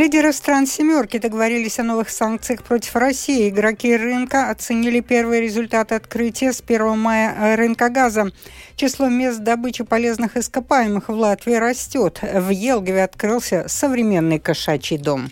[0.00, 3.50] Лидеры стран «семерки» договорились о новых санкциях против России.
[3.50, 8.32] Игроки рынка оценили первые результаты открытия с 1 мая рынка газа.
[8.76, 12.20] Число мест добычи полезных ископаемых в Латвии растет.
[12.22, 15.28] В Елгове открылся современный кошачий дом.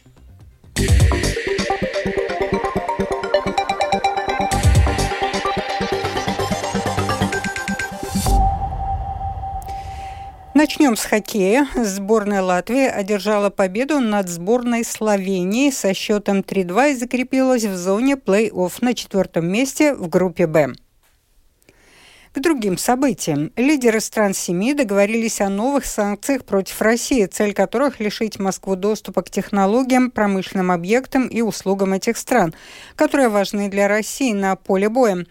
[10.58, 11.68] Начнем с хоккея.
[11.76, 18.72] Сборная Латвии одержала победу над сборной Словении со счетом 3-2 и закрепилась в зоне плей-офф
[18.80, 20.72] на четвертом месте в группе «Б».
[22.32, 23.52] К другим событиям.
[23.54, 29.30] Лидеры стран семи договорились о новых санкциях против России, цель которых лишить Москву доступа к
[29.30, 32.52] технологиям, промышленным объектам и услугам этих стран,
[32.96, 35.24] которые важны для России на поле боя.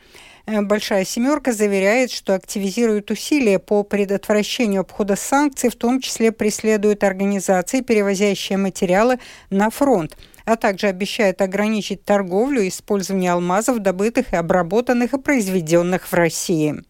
[0.47, 7.03] Э, Большая семерка заверяет, что активизирует усилия по предотвращению обхода санкций, в том числе преследует
[7.03, 10.17] организации, перевозящие материалы на фронт
[10.47, 16.83] а также обещает ограничить торговлю и использование алмазов, добытых и обработанных и произведенных в России.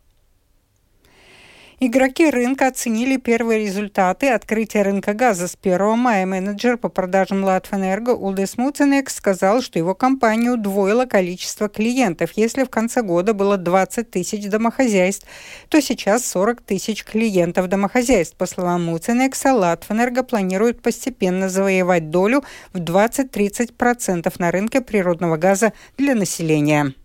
[1.79, 6.25] Игроки рынка оценили первые результаты открытия рынка газа с 1 мая.
[6.25, 12.31] Менеджер по продажам Латвэнерго Улдес Муценек сказал, что его компания удвоила количество клиентов.
[12.35, 15.27] Если в конце года было 20 тысяч домохозяйств,
[15.69, 18.35] то сейчас 40 тысяч клиентов домохозяйств.
[18.37, 26.15] По словам Муценекса, Латвэнерго планирует постепенно завоевать долю в 20-30% на рынке природного газа для
[26.15, 26.95] населения.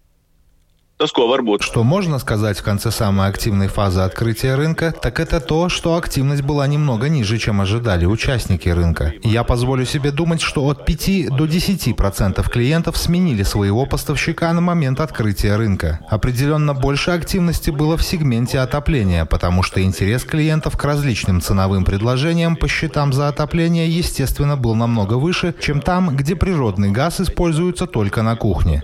[1.63, 6.43] Что можно сказать в конце самой активной фазы открытия рынка, так это то, что активность
[6.43, 9.13] была немного ниже, чем ожидали участники рынка.
[9.25, 15.01] Я позволю себе думать, что от 5 до 10% клиентов сменили своего поставщика на момент
[15.01, 15.99] открытия рынка.
[16.09, 22.55] Определенно больше активности было в сегменте отопления, потому что интерес клиентов к различным ценовым предложениям
[22.55, 28.23] по счетам за отопление, естественно, был намного выше, чем там, где природный газ используется только
[28.23, 28.83] на кухне.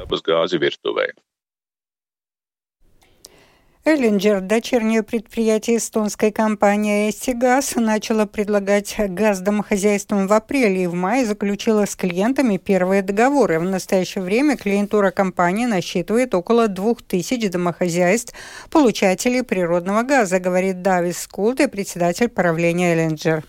[3.88, 11.25] Эллинджер, дочернее предприятие эстонской компании «Эстигаз», начала предлагать газ домохозяйствам в апреле и в мае
[11.25, 13.59] заключила с клиентами первые договоры.
[13.59, 18.34] В настоящее время клиентура компании насчитывает около 2000 домохозяйств,
[18.71, 23.43] получателей природного газа, говорит Давис Скулт и председатель правления «Эллинджер».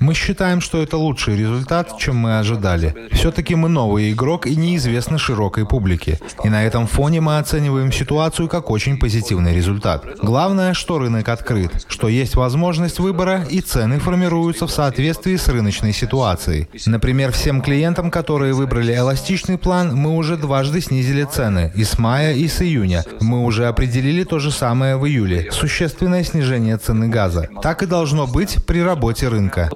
[0.00, 3.08] Мы считаем, что это лучший результат, чем мы ожидали.
[3.12, 6.18] Все-таки мы новый игрок и неизвестны широкой публике.
[6.42, 10.04] И на этом фоне мы оцениваем ситуацию как очень позитивный результат.
[10.20, 15.92] Главное, что рынок открыт, что есть возможность выбора и цены формируются в соответствии с рыночной
[15.92, 16.68] ситуацией.
[16.86, 22.34] Например, всем клиентам, которые выбрали эластичный план, мы уже дважды снизили цены и с мая,
[22.34, 23.04] и с июня.
[23.20, 25.52] Мы уже определили то же самое в июле.
[25.52, 27.48] Существенное снижение цены газа.
[27.62, 29.70] Так и должно быть при работе рынка.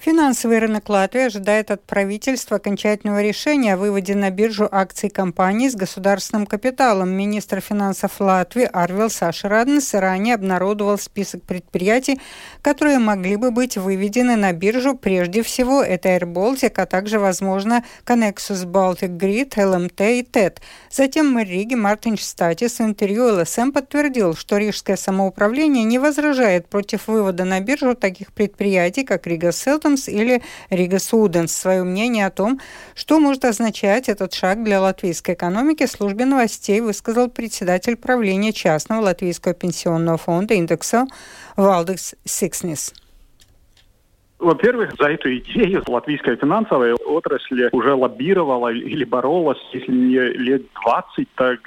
[0.00, 5.74] Финансовый рынок Латвии ожидает от правительства окончательного решения о выводе на биржу акций компаний с
[5.74, 7.10] государственным капиталом.
[7.10, 12.20] Министр финансов Латвии Арвил Сашираднес ранее обнародовал список предприятий,
[12.62, 14.94] которые могли бы быть выведены на биржу.
[14.94, 20.58] Прежде всего, это Air Baltic, а также, возможно, Connexus Baltic Grid, LMT и TED.
[20.92, 27.08] Затем мэр Риги Мартин Статис в интервью ЛСМ подтвердил, что рижское самоуправление не возражает против
[27.08, 32.30] вывода на биржу таких предприятий, как Рига Селтон, Customs или Рига Суденс свое мнение о
[32.30, 32.60] том,
[32.94, 39.54] что может означать этот шаг для латвийской экономики, службе новостей высказал председатель правления частного латвийского
[39.54, 41.06] пенсионного фонда индекса
[41.56, 42.92] Валдекс Сикснис.
[44.38, 51.28] Во-первых, за эту идею латвийская финансовая отрасль уже лоббировала или боролась, если не лет 20,
[51.34, 51.60] так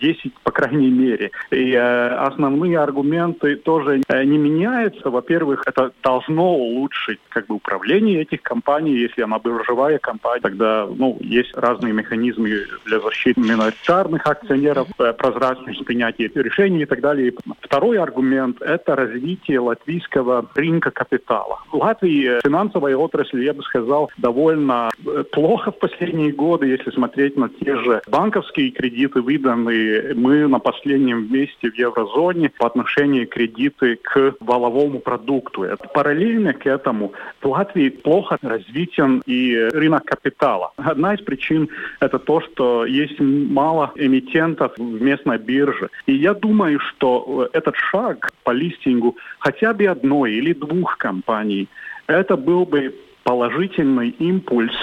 [0.00, 1.30] 10 по крайней мере.
[1.50, 5.10] И э, основные аргументы тоже э, не меняются.
[5.10, 8.92] Во-первых, это должно улучшить как бы управление этих компаний.
[8.92, 15.84] Если она биржевая компания, тогда ну, есть разные механизмы для защиты миноритарных акционеров, э, прозрачность
[15.86, 17.32] принятия решений и так далее.
[17.60, 21.60] Второй аргумент– это развитие латвийского рынка капитала.
[21.70, 27.36] В Латвии финансовая отрасль, я бы сказал, довольно э, плохо в последние годы, если смотреть
[27.36, 33.96] на те же банковские кредиты, выданные мы на последнем месте в еврозоне по отношению кредиты
[33.96, 35.66] к валовому продукту.
[35.94, 40.72] Параллельно к этому в Латвии плохо развитен и рынок капитала.
[40.76, 41.68] Одна из причин
[42.00, 45.88] это то, что есть мало эмитентов в местной бирже.
[46.06, 51.68] И я думаю, что этот шаг по листингу хотя бы одной или двух компаний
[52.08, 54.74] это был бы положительный импульс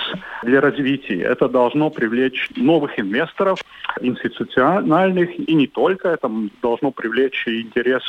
[0.44, 1.22] для развития.
[1.24, 3.60] Это должно привлечь новых инвесторов,
[4.00, 6.10] институциональных и не только.
[6.10, 6.30] Это
[6.62, 8.04] должно привлечь интерес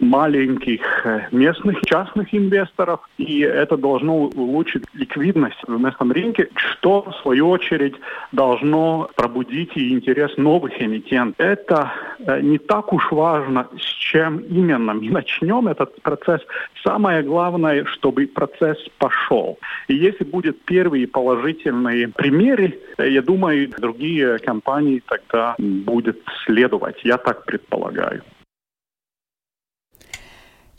[0.00, 7.14] маленьких э, местных частных инвесторов, и это должно улучшить ликвидность в местном рынке, что в
[7.22, 7.94] свою очередь
[8.32, 11.36] должно пробудить и интерес новых эмитентов.
[11.38, 16.40] Это э, не так уж важно, с чем именно мы начнем этот процесс.
[16.82, 19.58] Самое главное, чтобы процесс пошел.
[19.88, 27.04] И если будут первые положительные примеры, э, я думаю, другие компании тогда будут следовать.
[27.04, 28.22] Я так предполагаю.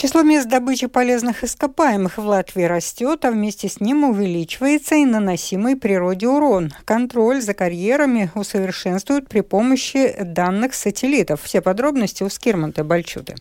[0.02, 5.76] Число мест добычи полезных ископаемых в Латвии растет, а вместе с ним увеличивается и наносимый
[5.76, 6.74] природе урон.
[6.86, 11.44] Контроль за карьерами усовершенствуют при помощи данных сателлитов.
[11.44, 13.36] Все подробности у Скирмонта Бальчуты.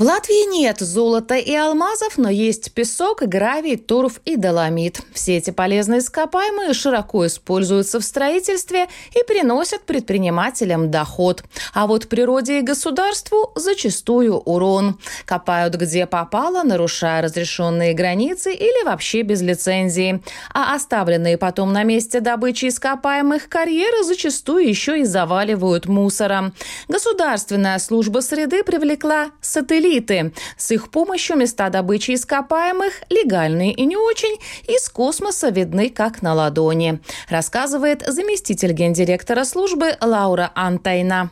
[0.00, 5.02] В Латвии нет золота и алмазов, но есть песок, гравий, торф и доломит.
[5.12, 11.44] Все эти полезные ископаемые широко используются в строительстве и приносят предпринимателям доход.
[11.74, 14.98] А вот природе и государству зачастую урон.
[15.26, 20.22] Копают где попало, нарушая разрешенные границы или вообще без лицензии.
[20.54, 26.54] А оставленные потом на месте добычи ископаемых карьеры зачастую еще и заваливают мусором.
[26.88, 30.32] Государственная служба среды привлекла сателлит сателлиты.
[30.56, 36.34] С их помощью места добычи ископаемых, легальные и не очень, из космоса видны как на
[36.34, 41.30] ладони, рассказывает заместитель гендиректора службы Лаура Антайна.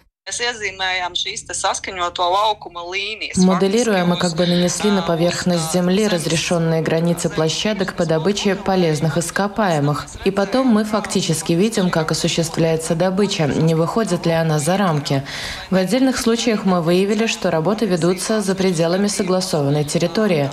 [3.39, 10.07] Моделируя, мы как бы нанесли на поверхность Земли разрешенные границы площадок по добыче полезных ископаемых.
[10.27, 15.25] И потом мы фактически видим, как осуществляется добыча, не выходит ли она за рамки.
[15.71, 20.51] В отдельных случаях мы выявили, что работы ведутся за пределами согласованной территории.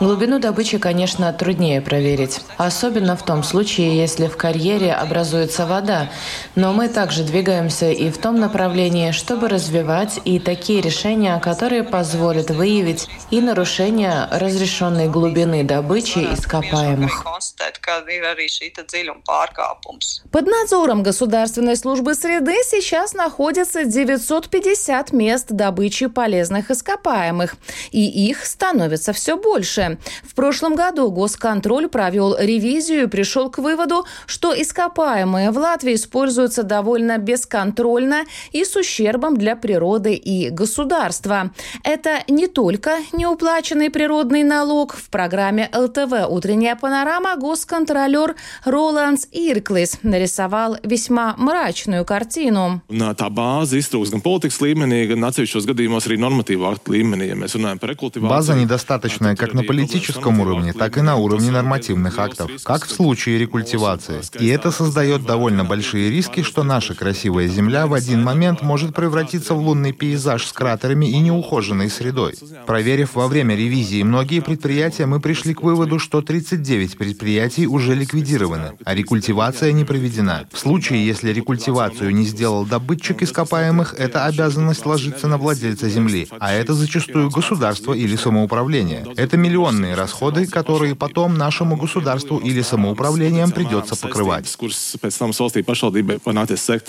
[0.00, 2.42] Глубину добычи, конечно, труднее проверить.
[2.58, 6.10] Особенно в том случае, если в карьере образуется вода.
[6.56, 12.50] Но мы также двигаемся и в том направлении, чтобы развивать и такие решения, которые позволят
[12.50, 17.24] выявить и нарушение разрешенной глубины добычи ископаемых.
[20.32, 27.56] Под надзором Государственной службы среды сейчас находится 950 мест добычи полезных ископаемых,
[27.90, 29.98] и их становится все больше.
[30.22, 36.62] В прошлом году Госконтроль провел ревизию и пришел к выводу, что ископаемые в Латвии используются
[36.62, 41.50] довольно бесконтрольно и существенно ущербом для природы и государства.
[41.82, 44.94] Это не только неуплаченный природный налог.
[44.94, 47.34] В программе ЛТВ «Утренняя панорама»
[47.84, 48.34] госконтролер
[48.64, 52.82] Роландс Ирклис нарисовал весьма мрачную картину.
[58.28, 63.38] База недостаточная как на политическом уровне, так и на уровне нормативных актов, как в случае
[63.38, 64.20] рекультивации.
[64.40, 69.54] И это создает довольно большие риски, что наша красивая земля в один момент может превратиться
[69.54, 72.34] в лунный пейзаж с кратерами и неухоженной средой.
[72.66, 78.72] Проверив во время ревизии многие предприятия, мы пришли к выводу, что 39 предприятий уже ликвидированы,
[78.84, 80.46] а рекультивация не проведена.
[80.52, 86.52] В случае, если рекультивацию не сделал добытчик ископаемых, эта обязанность ложится на владельца земли, а
[86.52, 89.06] это зачастую государство или самоуправление.
[89.16, 94.46] Это миллионные расходы, которые потом нашему государству или самоуправлениям придется покрывать.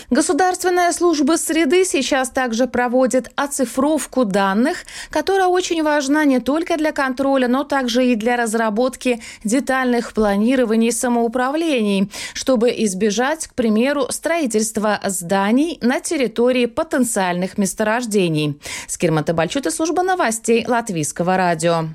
[0.09, 4.77] Государственная служба среды сейчас также проводит оцифровку данных,
[5.09, 12.11] которая очень важна не только для контроля, но также и для разработки детальных планирований самоуправлений,
[12.33, 18.59] чтобы избежать, к примеру, строительства зданий на территории потенциальных месторождений.
[18.87, 21.85] Скирмата Бальчута, служба новостей Латвийского радио.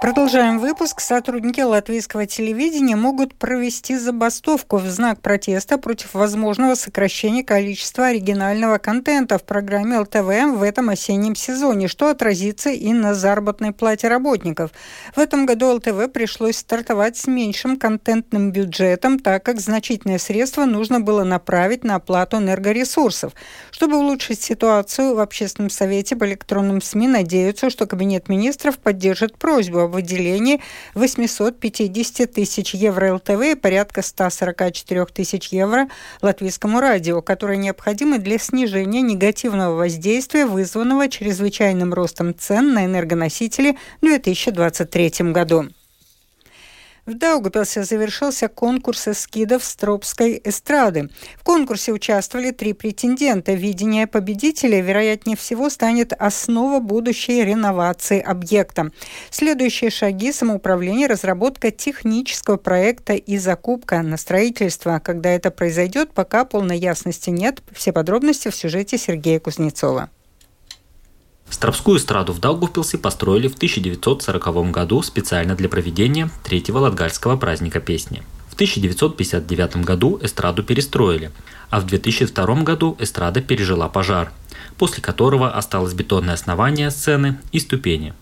[0.00, 0.98] Продолжаем выпуск.
[1.00, 9.36] Сотрудники латвийского телевидения могут провести забастовку в знак протеста против возможного сокращения количества оригинального контента
[9.36, 14.70] в программе ЛТВ в этом осеннем сезоне, что отразится и на заработной плате работников.
[15.14, 21.00] В этом году ЛТВ пришлось стартовать с меньшим контентным бюджетом, так как значительные средства нужно
[21.00, 23.34] было направить на оплату энергоресурсов.
[23.70, 29.89] Чтобы улучшить ситуацию, в Общественном совете по электронным СМИ надеются, что Кабинет министров поддержит просьбу
[29.90, 30.60] выделении
[30.94, 35.88] 850 тысяч евро ЛТВ и порядка 144 тысяч евро
[36.22, 44.06] латвийскому радио, которые необходимы для снижения негативного воздействия, вызванного чрезвычайным ростом цен на энергоносители в
[44.06, 45.68] 2023 году.
[47.10, 51.10] В Даугапилсе завершился конкурс эскидов Стропской эстрады.
[51.38, 53.52] В конкурсе участвовали три претендента.
[53.52, 58.92] Видение победителя, вероятнее всего, станет основа будущей реновации объекта.
[59.28, 65.00] Следующие шаги самоуправления– разработка технического проекта и закупка на строительство.
[65.00, 67.60] Когда это произойдет, пока полной ясности нет.
[67.72, 70.10] Все подробности в сюжете Сергея Кузнецова.
[71.50, 78.22] Стропскую эстраду в Даугавпилсе построили в 1940 году специально для проведения третьего латгальского праздника песни.
[78.48, 81.32] В 1959 году эстраду перестроили,
[81.68, 84.32] а в 2002 году эстрада пережила пожар,
[84.78, 88.14] после которого осталось бетонное основание сцены и ступени.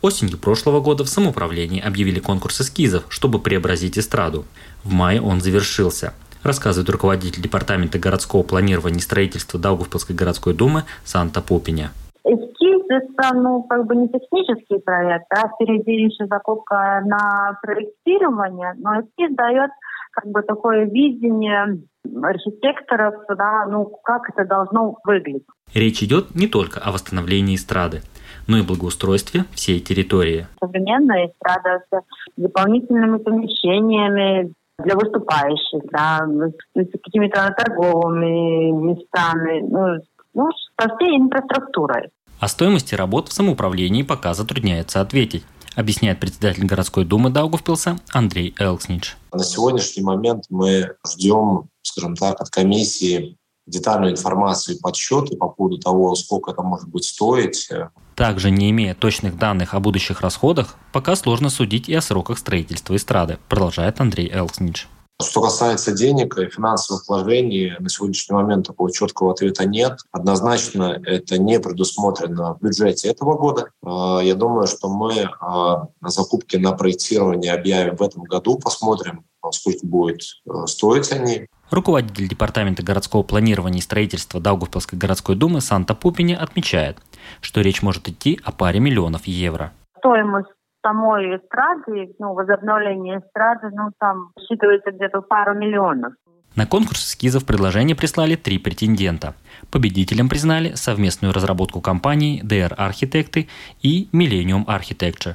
[0.00, 4.46] Осенью прошлого года в самоуправлении объявили конкурс эскизов, чтобы преобразить эстраду.
[4.82, 6.14] В мае он завершился–
[6.46, 11.90] рассказывает руководитель Департамента городского планирования и строительства Даугавпилской городской думы Санта Пупиня
[12.26, 19.34] это, ну, как бы не технический проект, а впереди еще закупка на проектирование, но эскиз
[19.36, 19.70] дает
[20.10, 21.82] как бы такое видение
[22.22, 25.44] архитекторов, да, ну, как это должно выглядеть.
[25.74, 28.00] Речь идет не только о восстановлении эстрады,
[28.48, 30.46] но и благоустройстве всей территории.
[30.60, 32.02] Современная эстрада с
[32.36, 36.26] дополнительными помещениями, для выступающих, да,
[36.74, 40.02] с какими-то торговыми местами, ну,
[40.34, 42.10] ну, со всей инфраструктурой.
[42.38, 49.16] О стоимости работ в самоуправлении пока затрудняется ответить объясняет председатель городской думы Даугавпилса Андрей Элкснич.
[49.32, 55.78] На сегодняшний момент мы ждем, скажем так, от комиссии детальную информацию и подсчеты по поводу
[55.78, 57.68] того, сколько это может быть стоить.
[58.14, 62.96] Также, не имея точных данных о будущих расходах, пока сложно судить и о сроках строительства
[62.96, 64.88] эстрады, продолжает Андрей Элкснич.
[65.22, 70.00] Что касается денег и финансовых вложений, на сегодняшний момент такого четкого ответа нет.
[70.12, 73.70] Однозначно это не предусмотрено в бюджете этого года.
[73.82, 79.24] А, я думаю, что мы а, на закупки на проектирование объявим в этом году, посмотрим,
[79.52, 80.20] сколько будет
[80.66, 81.46] стоить они.
[81.70, 86.98] Руководитель Департамента городского планирования и строительства Даугавпилской городской думы Санта Пупини отмечает,
[87.40, 89.72] что речь может идти о паре миллионов евро.
[89.98, 90.55] Стоимость
[90.86, 96.12] самой эстрады, ну, возобновление эстрады, ну, там считывается где-то пару миллионов.
[96.54, 99.34] На конкурс эскизов предложения прислали три претендента.
[99.70, 103.48] Победителем признали совместную разработку компаний DR Архитекты
[103.82, 105.34] и Millennium Architecture.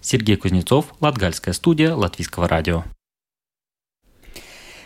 [0.00, 2.84] Сергей Кузнецов, Латгальская студия Латвийского радио.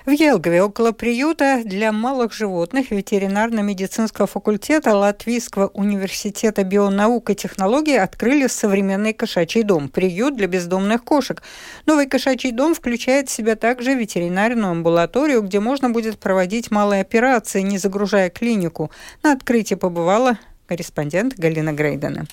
[0.06, 8.46] В Елгове около приюта для малых животных ветеринарно-медицинского факультета Латвийского университета бионаук и технологий открыли
[8.46, 11.42] современный кошачий дом, приют для бездомных кошек.
[11.86, 17.62] Новый кошачий дом включает в себя также ветеринарную амбулаторию, где можно будет проводить малые операции,
[17.62, 18.92] не загружая клинику.
[19.25, 22.26] На открытии побывала корреспондент Галина Грейдена.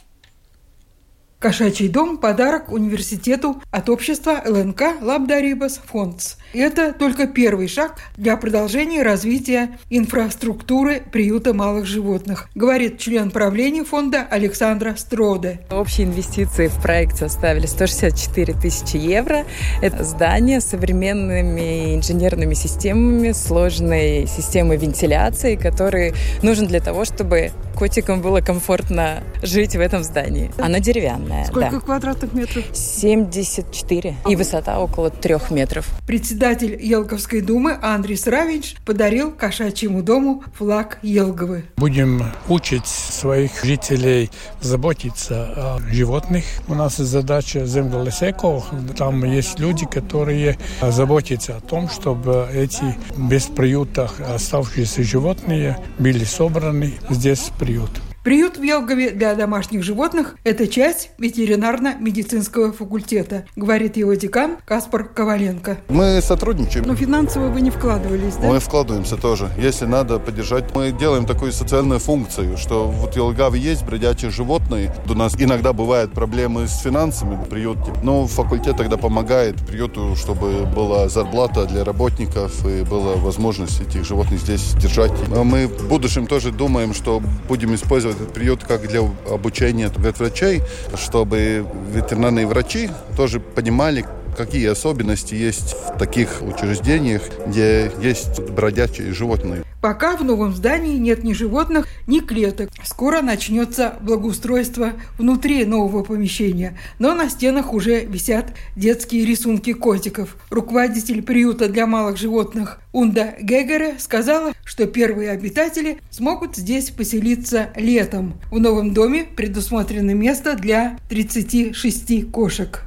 [1.39, 6.35] Кошачий дом– подарок университету от общества ЛНК Лабдарибас Фондс.
[6.53, 14.27] Это только первый шаг для продолжения развития инфраструктуры приюта малых животных, говорит член правления фонда
[14.29, 15.62] Александра Строде.
[15.72, 19.45] Общие инвестиции в проект составили 164 тысячи евро.
[19.81, 28.22] Это здание с современными инженерными системами, сложной системой вентиляции, который нужен для того, чтобы котикам
[28.22, 30.51] было комфортно жить в этом здании.
[30.60, 31.45] Оно деревянное.
[31.45, 31.79] Сколько да.
[31.79, 32.63] квадратных метров?
[32.72, 34.15] 74.
[34.29, 35.89] И высота около трех метров.
[36.05, 41.63] Председатель Елговской думы Андрей Сравич подарил кошачьему дому флаг Елговы.
[41.77, 46.43] Будем учить своих жителей заботиться о животных.
[46.67, 48.62] У нас задача землесеко.
[48.97, 56.95] Там есть люди, которые заботятся о том, чтобы эти без приюта оставшиеся животные были собраны
[57.09, 58.02] здесь приют.
[58.23, 65.79] Приют в Елгове для домашних животных– это часть ветеринарно-медицинского факультета, говорит его декан Каспар Коваленко.
[65.89, 66.85] Мы сотрудничаем.
[66.87, 68.47] Но финансово вы не вкладывались, да?
[68.47, 69.49] Мы вкладываемся тоже.
[69.57, 74.95] Если надо поддержать, мы делаем такую социальную функцию, что вот в Елгаве есть бродячие животные.
[75.09, 80.65] У нас иногда бывают проблемы с финансами в приюте, но факультет тогда помогает приюту, чтобы
[80.65, 85.11] была зарплата для работников и была возможность этих животных здесь держать.
[85.27, 90.62] Мы в будущем тоже думаем, что будем использовать приют как для обучения ветврачей,
[90.96, 94.05] чтобы ветеринарные врачи тоже понимали,
[94.38, 99.63] какие особенности есть в таких учреждениях, где есть бродячие животные.
[99.82, 102.70] Пока в новом здании нет ни животных, ни клеток.
[102.85, 110.35] Скоро начнется благоустройство внутри нового помещения, но на стенах уже висят детские рисунки котиков.
[110.49, 118.35] Руководитель приюта для малых животных Унда Гегере сказала, что первые обитатели смогут здесь поселиться летом.
[118.51, 122.83] В новом доме предусмотрено место для 36 кошек.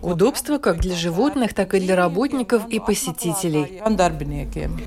[0.00, 3.80] Удобство как для животных, так и для работников и посетителей.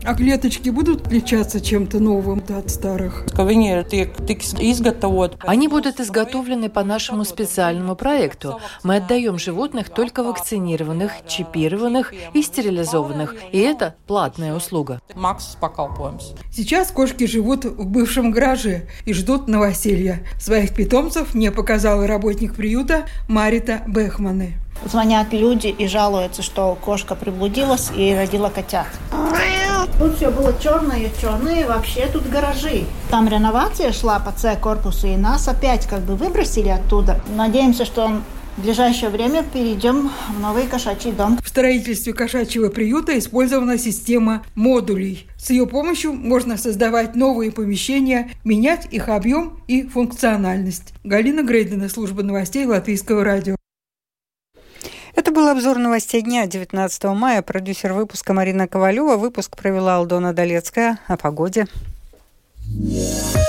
[0.03, 3.25] А клеточки будут отличаться чем-то новым от старых?
[5.41, 8.59] Они будут изготовлены по нашему специальному проекту.
[8.83, 13.35] Мы отдаем животных только вакцинированных, чипированных и стерилизованных.
[13.51, 15.01] И это платная платная услуга.
[16.51, 20.19] Сейчас кошки живут в бывшем гараже и ждут новоселья.
[20.39, 24.53] Своих питомцев мне показала работник приюта Марита Бехманы.
[24.85, 28.87] Звонят люди и жалуются, что кошка приблудилась и родила котят.
[29.99, 32.85] Тут все было черное, черное, вообще тут гаражи.
[33.09, 37.19] Там реновация шла по С-корпусу, и нас опять как бы выбросили оттуда.
[37.35, 38.21] Надеемся, что
[38.57, 41.37] в ближайшее время перейдем в новый кошачий дом.
[41.43, 45.27] В строительстве кошачьего приюта использована система модулей.
[45.37, 50.93] С ее помощью можно создавать новые помещения, менять их объем и функциональность.
[51.03, 53.57] Галина Грейдена, служба новостей Латвийского радио.
[55.17, 57.41] Это был обзор новостей дня 19 мая.
[57.41, 59.17] Продюсер выпуска Марина Ковалева.
[59.17, 60.99] Выпуск провела Алдона Долецкая.
[61.07, 61.65] О погоде.
[62.69, 63.46] Yeah.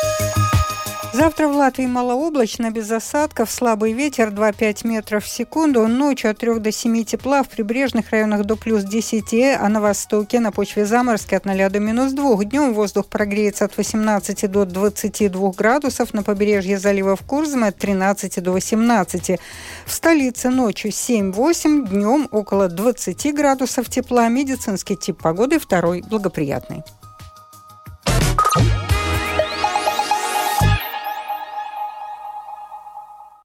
[1.19, 5.89] Завтра в Латвии малооблачно, без осадков, слабый ветер 2-5 метров в секунду.
[5.89, 10.39] Ночью от 3 до 7 тепла, в прибрежных районах до плюс 10, а на востоке
[10.39, 12.45] на почве заморозки от 0 до минус 2.
[12.45, 18.53] Днем воздух прогреется от 18 до 22 градусов, на побережье заливов Курзмы от 13 до
[18.53, 19.41] 18.
[19.87, 24.29] В столице ночью 7-8, днем около 20 градусов тепла.
[24.29, 26.85] Медицинский тип погоды второй благоприятный.